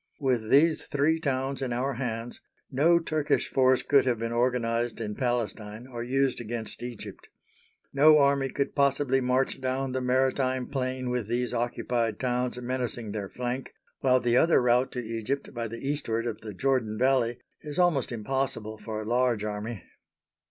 With 0.19 0.49
these 0.49 0.81
three 0.87 1.19
towns 1.19 1.61
in 1.61 1.71
our 1.71 1.93
hands 1.93 2.41
no 2.71 2.97
Turkish 2.97 3.47
force 3.49 3.83
could 3.83 4.07
have 4.07 4.17
been 4.17 4.33
organised 4.33 4.99
in 4.99 5.13
Palestine 5.13 5.85
or 5.85 6.01
used 6.01 6.41
against 6.41 6.81
Egypt. 6.81 7.27
No 7.93 8.17
army 8.17 8.49
could 8.49 8.73
possibly 8.73 9.21
march 9.21 9.61
down 9.61 9.91
the 9.91 10.01
maritime 10.01 10.65
plain 10.65 11.11
with 11.11 11.27
these 11.27 11.53
occupied 11.53 12.19
towns 12.19 12.57
menacing 12.59 13.11
their 13.11 13.29
flank, 13.29 13.75
while 13.99 14.19
the 14.19 14.35
other 14.37 14.59
route 14.59 14.91
to 14.93 15.05
Egypt 15.05 15.53
by 15.53 15.67
the 15.67 15.87
eastward 15.87 16.25
of 16.25 16.41
the 16.41 16.55
Jordan 16.55 16.97
Valley 16.97 17.37
is 17.61 17.77
almost 17.77 18.11
impossible 18.11 18.79
for 18.79 19.03
a 19.03 19.07
large 19.07 19.43
army. 19.43 19.83